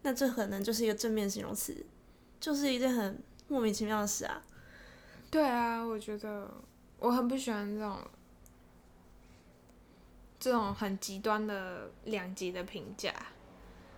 [0.03, 1.85] 那这可能就是一个正面形容词，
[2.39, 4.41] 就是一件很莫名其妙的事啊。
[5.35, 6.49] 对啊，我觉得
[7.01, 7.99] 我很不喜欢这种
[10.39, 13.13] 这种很极端的两极的评价。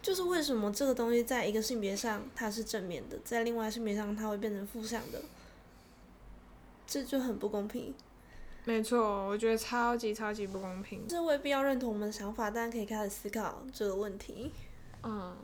[0.01, 5.21] 就是为什么这个东西在一个性别上它是正面的，在另外性别上它会变成负向的，
[6.87, 7.95] 这就很不公平。
[8.65, 11.07] 没错，我觉得超级超级不公平。
[11.07, 14.51] 这未必要认同我们的想法，但可以开始思考这个问题。
[15.03, 15.37] 嗯，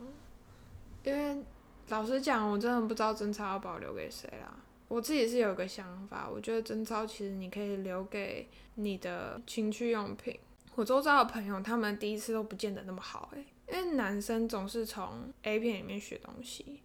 [1.03, 1.45] 因为
[1.89, 4.57] 老实讲，我真的不知道争吵要保留给谁啦。
[4.93, 10.37] 我自己是有个想法，我觉得贞操其实你可以留给你的情趣用品。
[10.75, 16.83] 我周遭的朋友，他们第一次都不见得那么好诶，因为男生总是从 A 片里面学东西，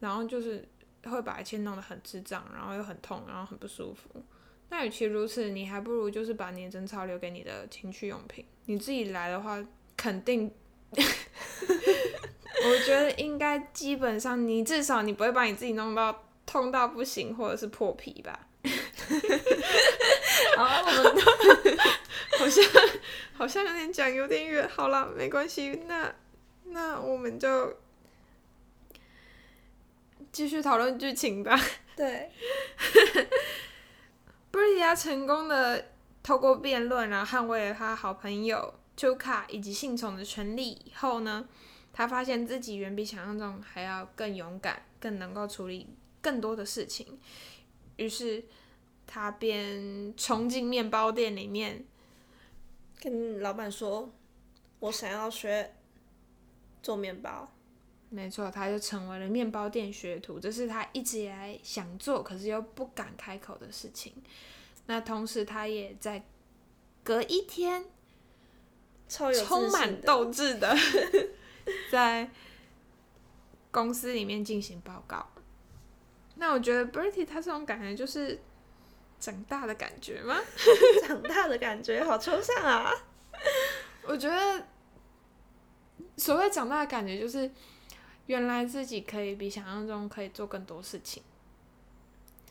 [0.00, 0.68] 然后就是
[1.04, 4.22] 会把一切弄得很智障，然后又很痛，然后很不舒服。
[4.68, 8.44] 那与其如此，你还不如就是把你的贞操留给你的情趣用品。
[8.66, 9.64] 你自己来的话，
[9.96, 10.52] 肯定，
[10.92, 18.46] 我觉得应该基本上，你至少你不会把你自己弄到痛到不行，或者是破皮吧。
[20.56, 21.22] 好，我们
[22.38, 22.64] 好像
[23.34, 26.14] 好像有点讲有点远，好了，没关系，那
[26.64, 27.76] 那我们就
[30.32, 31.58] 继续讨论剧情吧。
[31.96, 32.30] 对。
[34.50, 41.46] 布里亚成功的透过辩论，然后捍卫了他好朋友丘卡以及信从的权利以后呢，
[41.92, 45.94] 他发现自己远比想象中还要更勇敢，更能够处理
[46.26, 47.20] 更多的事情。
[47.94, 48.44] 于是
[49.06, 51.84] 他便冲进面包店里面，
[52.98, 54.10] 跟老板说
[54.80, 55.72] ：“我想要学
[56.82, 57.52] 做面包。”
[58.10, 64.12] 没错，他就成为了面包店学徒，这是他一直以来想做，可是又不敢开口的事情。
[64.86, 66.24] 那同时，他也在
[67.04, 67.84] 隔一天，
[69.08, 70.76] 超有充满斗志的，
[71.90, 72.28] 在
[73.70, 75.28] 公司里面进行报告。
[76.36, 78.38] 那我觉得 Bertie 他这种感觉就是
[79.18, 80.38] 长大的感觉吗？
[81.06, 82.90] 长大的感觉好抽象啊！
[84.06, 84.66] 我觉得
[86.16, 87.50] 所谓长大的感觉，就是
[88.26, 91.22] 原来自己可以比想象中可以做更多事情。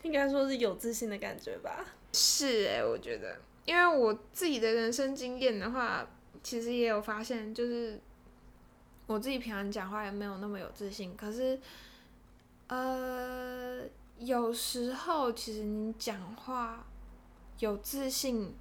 [0.02, 1.84] 应该说是有自信的感觉吧。
[2.12, 6.08] 是诶，我觉得，因为我自己的人生经验的话，
[6.42, 7.98] 其实也有发现，就是
[9.06, 11.16] 我自己平常讲话也没有那么有自信。
[11.16, 11.58] 可是，
[12.68, 13.82] 呃，
[14.18, 16.84] 有时候其实你讲话
[17.58, 18.54] 有自信，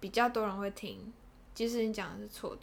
[0.00, 1.12] 比较多人会听，
[1.54, 2.62] 即使你讲的是错的。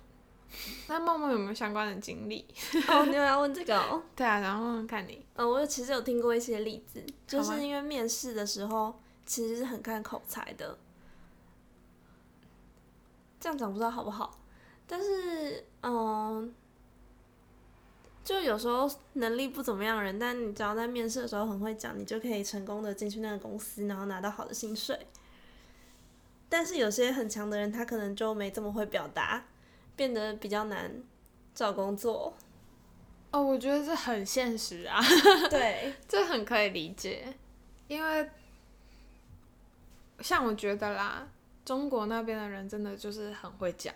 [0.88, 2.46] 那梦梦有没有相关的经历？
[2.90, 4.04] 哦，你有要问这个哦？
[4.14, 5.26] 对啊，然后看你。
[5.36, 10.78] 呃，我其实有听过一些例子，就是因为面试的时候其实是很看口才的。
[13.40, 14.40] 这样讲不知道好不好，
[14.86, 16.54] 但是嗯，
[18.24, 25.08] 就有时候能力不怎么样的人，但你只要在面试的时候很会讲，你就可以成功的进去那个公司，然后拿到好的薪水。
[26.50, 29.46] 但是有些很强的人，他可能就没这么会表达。
[29.94, 30.92] 变得比较难
[31.54, 32.34] 找工作
[33.30, 35.00] 哦，我觉得这很现实啊。
[35.48, 37.36] 对，这很可以理解，
[37.88, 38.28] 因为
[40.20, 41.28] 像我觉得啦，
[41.64, 43.94] 中国那边的人真的就是很会讲，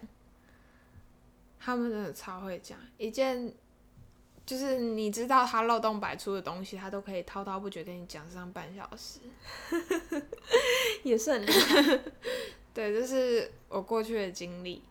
[1.60, 3.52] 他们真的超会讲，一件
[4.46, 9.20] 就是你知道他漏洞百出的东西，他都可以滔滔不绝跟你讲上半小时，
[11.04, 12.00] 也是很厉害。
[12.74, 14.84] 对，这是我过去的经历。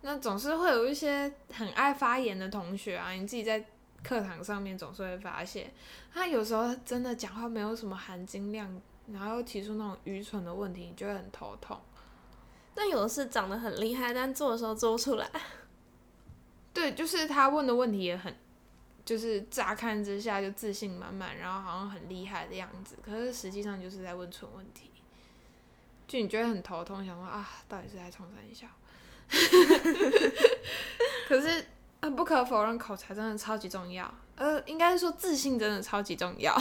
[0.00, 3.64] 那总是会有一些很爱发言的同学啊，你自己在
[4.02, 5.72] 课堂上面总是会发现，
[6.12, 8.80] 他有时候真的讲话没有什么含金量，
[9.12, 11.78] 然后又提出那种愚蠢的问题，你就会很头痛。
[12.74, 15.28] 但有的是长得很厉害，但做的时候做不出来。
[16.72, 18.32] 对，就是他问的问题也很，
[19.08, 24.90] 就是乍看之下就自信满满，然后好像很厉害的样子，可是实际上就是在问蠢问题，
[26.06, 28.70] 就你觉得很头痛，想说啊，到底是在冲三下？
[31.26, 31.64] 可是，
[32.10, 34.12] 不可否认，口才真的超级重要。
[34.36, 36.54] 呃，应该是说自信真的超级重要。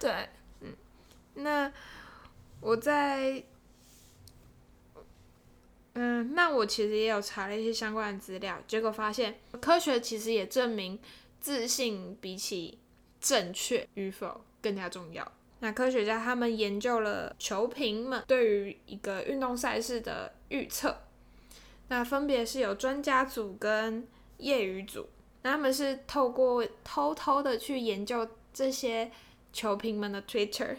[0.00, 0.74] 对，嗯，
[1.34, 1.70] 那
[2.60, 3.44] 我在，
[5.92, 10.98] 嗯，那我其实也有查了一些相关的资料，结果发现科学其实也证明，
[11.42, 12.78] 自信比起
[13.20, 15.30] 正确与否更加重要。
[15.58, 20.96] 那科学家他们研究了球评们对于一个运动赛事的预测。
[21.88, 24.06] 那分别是有专家组跟
[24.38, 25.08] 业余组，
[25.42, 29.10] 那他们是透过偷偷的去研究这些
[29.52, 30.76] 球评们的 Twitter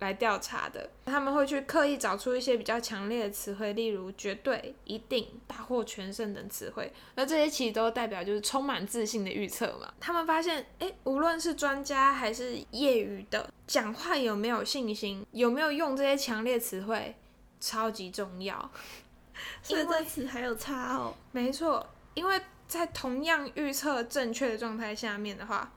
[0.00, 0.90] 来调查的。
[1.06, 6.92] 他们会去刻意找出一些比较强烈的词汇，例如绝对、一定、大获全胜等词汇。
[7.14, 9.92] 那这些其实都代表就是充满自信的预测嘛。
[10.00, 17.14] 他们发现，诶，无论是专家还是业余的，讲话有没有信心，有没有用这些强烈词汇，
[17.60, 18.70] 超级重要。
[19.62, 21.14] 所以这词还有差哦。
[21.32, 25.72] 没错，因为在同样预测正确的状态下面的话，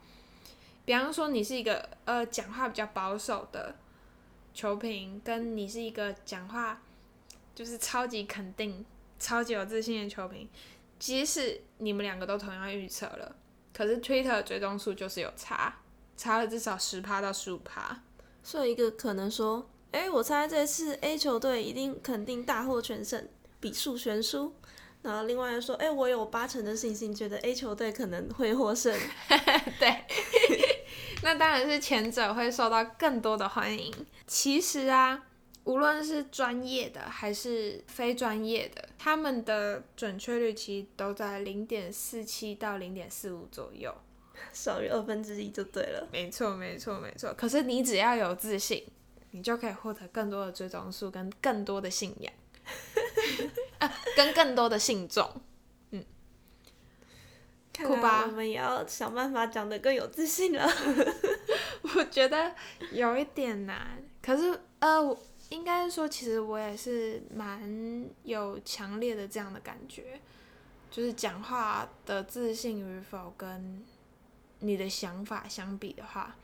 [0.86, 3.76] 比方说你是一个呃讲话比较保守的
[4.58, 6.82] 球评，跟你是一个讲话
[7.54, 8.84] 就是超级肯定、
[9.20, 10.50] 超级有自信的球评，
[10.98, 13.36] 即使你们两个都同样预测了，
[13.72, 15.76] 可是 Twitter 追踪数就是有差，
[16.18, 18.02] 差了至少十趴到十五趴。
[18.42, 23.28] 所以一个可能说，哎，我猜这次 A 球队一定肯定大获全胜。
[23.60, 24.54] 比数悬殊，
[25.04, 28.92] 然后另外说，哎，我有八成的信心，觉得 A 球队可能会获胜。
[29.80, 30.04] 对，
[31.22, 33.94] 那当然是前者会受到更多的欢迎。
[34.28, 35.26] 其实啊，
[35.64, 43.96] 无论是专业的还是非专业的，他们的准确率其实都在零点四七到零点四五左右，
[44.52, 46.08] 少于二分之一就对了。
[46.12, 47.34] 没错，没错，没错。
[47.34, 48.86] 可是你只要有自信，
[49.32, 52.34] 你就可以获得更多的追踪数跟更多的信仰。
[53.80, 55.26] 啊，跟更多的信众，
[55.92, 56.04] 嗯，
[57.74, 58.26] 酷吧？
[58.28, 60.70] 我们也要想办法讲得更有自信了。
[61.96, 62.54] 我觉得
[62.92, 65.18] 有一点难，可是呃，我
[65.48, 70.20] 应该说，其实我也是蛮有强烈的这样的感觉，
[70.92, 73.82] 就是讲话的自信与否跟
[74.60, 76.36] 你的想法相比的话，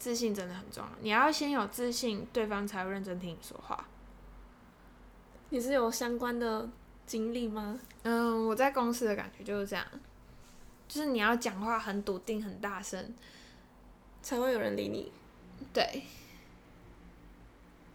[0.00, 0.90] 自信真的很重要。
[1.00, 3.86] 你要先有自信，对方才会认真听你说话。
[5.50, 6.68] 你是有相关的
[7.06, 7.78] 经历吗？
[8.02, 9.86] 嗯，我在公司的感觉就是这样，
[10.88, 13.14] 就是你要讲话很笃定、很大声，
[14.22, 15.12] 才会有人理你。
[15.72, 16.02] 对，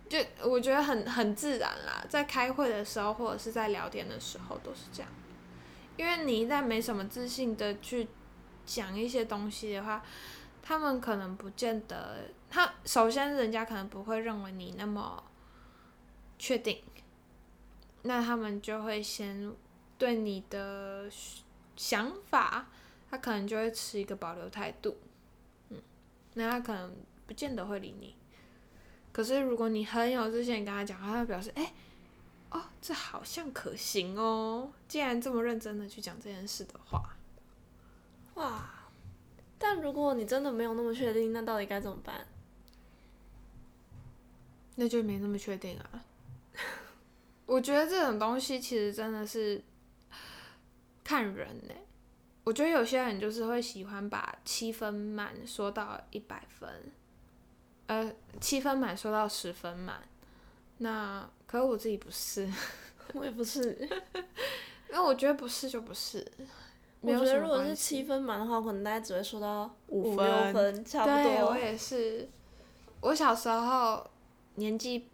[0.10, 5.12] 就我觉得很很自然啦，在开会的时候或者是在聊天的时候都是这样，
[5.98, 8.08] 因为你一旦没什么自信的去
[8.66, 10.04] 讲一些东西的话，
[10.62, 15.24] 他们可能不见得，他首先人家可能不会认为你那么
[16.40, 16.82] 确定，
[18.04, 19.54] 那他们就会先
[19.98, 21.10] 对你的
[21.76, 22.68] 想法，
[23.10, 24.98] 他可能就会持一个保留态度，
[25.70, 25.82] 嗯，
[26.34, 26.96] 那他可能。
[27.28, 28.16] 不见得会理你，
[29.18, 31.74] 可是如果你很有自信跟他讲，他会表示，哎，
[32.52, 34.72] 哦，这好像可行哦。
[34.88, 37.18] 既然这么认真的去讲这件事的话，
[38.36, 38.70] 哇！
[39.58, 42.28] 但如果你真的没有那么确定，那到底该怎么办？
[44.76, 46.06] 那就没那么确定啊。
[47.48, 49.64] 我觉得这种东西其实真的是
[51.04, 51.74] 看人呢。
[52.44, 56.70] 我觉得有些人就是会喜欢把七分满说到一百分。
[57.88, 60.02] 呃，七分满说到十分满，
[60.80, 62.48] 那可是我自己不是，
[63.14, 63.90] 我也不是，
[64.92, 66.26] 那我觉得不是就不是。
[67.00, 71.24] 我觉得如果是七分满的话，可能大家只会说到五六分，差不多。
[71.24, 72.28] 对我也是。
[73.00, 74.06] 我小时候
[74.56, 75.08] 年纪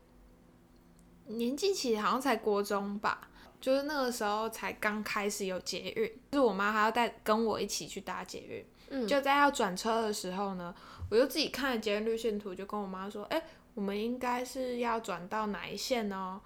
[1.27, 3.29] 年纪其实好像才国中吧，
[3.61, 8.65] 就是那个时候才刚开始有捷运，就是我妈还要带跟我一起去搭捷运。
[8.89, 9.07] 嗯。
[9.07, 10.73] 就在要转车的时候呢。
[11.09, 13.41] 我就自己看了捷运路线图，就跟我妈说：“哎，
[13.75, 16.41] 我们应该是要转到哪一线哦？”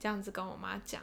[0.00, 1.02] 这样子跟我妈讲。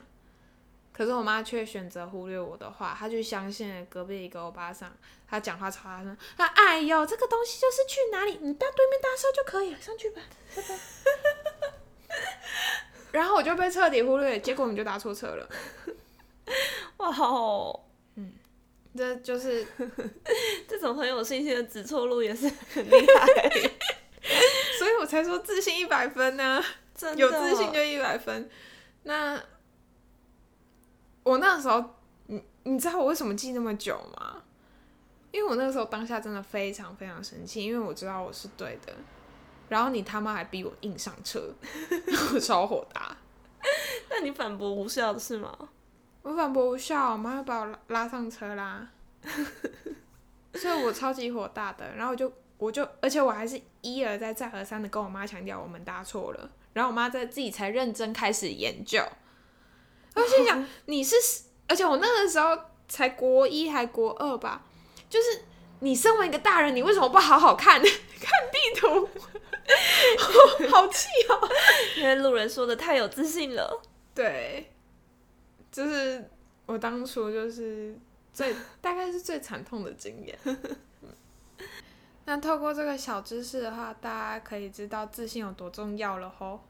[0.94, 4.90] 可是我妈却选择忽略我的话，她就相信隔壁一个欧巴桑，
[5.28, 6.18] 他讲话超大声。
[6.38, 10.22] 他哎呦，这个东西就是去哪里，你到对面搭车就可以了，上去吧。
[10.56, 10.80] 拜拜
[13.12, 15.50] 然后我就被彻底忽略，结果我们就搭错车了。
[16.98, 17.85] 哇哦！
[18.96, 19.66] 这就是
[20.68, 23.50] 这种很有信心的指错路也是很 厉害，
[24.80, 26.64] 所以我才说自信一百分呢，
[27.18, 28.50] 有自信就一百分。
[29.04, 29.42] 那
[31.24, 31.84] 我那时候，
[32.28, 34.42] 你你知道我为什么记那么久吗？
[35.32, 38.94] 因为我那个时候当下真的非常非常生气，因为我知道我是对的，
[39.68, 41.54] 然后你他妈还逼我硬上车，
[42.34, 43.18] 我超火大。
[44.10, 45.54] 那你反驳无效的是吗？
[46.26, 48.88] 我反驳无效，我妈又把我拉拉上车啦，
[50.56, 51.94] 所以我超级火大的。
[51.96, 56.50] 然后我就我就，而且我还是一而再再而三的跟我妈强调我们搭错了。
[56.74, 59.00] 然后我妈在自己才认真开始研究。
[60.16, 61.16] 我心想 你是，
[61.68, 62.58] 而且我那个时候
[62.88, 64.64] 才国一还国二吧，
[65.08, 65.44] 就是
[65.82, 67.90] 你身为一个大人，你为什么不好好看 看
[68.52, 69.08] 地图？
[70.72, 71.50] 好气哦！
[71.98, 73.80] 因为路人说的太有自信了。
[74.16, 74.72] 对。
[75.76, 76.24] 就是
[76.66, 77.94] 我当初就是
[78.32, 80.40] 最大概是最惨痛的经验。
[82.24, 86.62] 那透过这个小知识的话，大家可以知道自信有多重要了吼。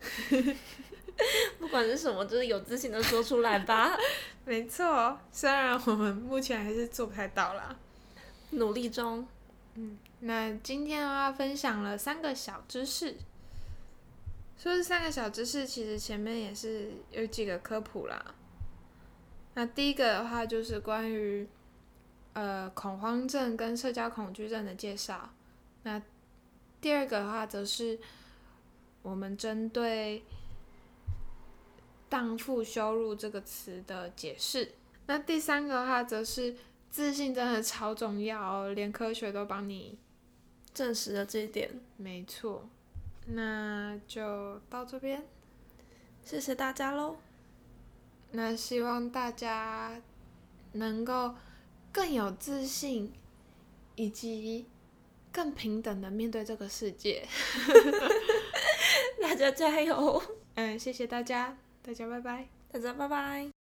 [1.58, 3.96] 不管是什么，就是有自信的说出来吧。
[4.44, 7.74] 没错，虽然我们目前还是做不太到啦，
[8.50, 9.26] 努力中。
[9.76, 13.16] 嗯，那今天的话分享了三个小知识。
[14.58, 18.34] 说是三个小知识，其实前面也是有几个科普啦。
[19.60, 21.46] 那第一个的话就是关于
[22.32, 25.28] 呃恐慌症跟社交恐惧症的介绍。
[25.82, 26.00] 那
[26.80, 27.98] 第二个的话则是
[29.02, 30.24] 我们针对
[32.08, 34.72] “荡妇羞辱”这个词的解释。
[35.04, 36.56] 那第三个的话则是
[36.88, 39.98] 自信真的超重要，连科学都帮你
[40.72, 41.70] 证实了这一点。
[41.98, 42.66] 没错，
[43.26, 45.22] 那就到这边，
[46.24, 47.18] 谢谢大家喽。
[48.32, 50.00] 那希望大家
[50.72, 51.34] 能够
[51.92, 53.12] 更有自信，
[53.96, 54.66] 以及
[55.32, 57.26] 更平等的面对这个世界。
[59.20, 60.22] 大家加油！
[60.54, 63.59] 嗯，谢谢大家，大家拜拜，大家拜拜。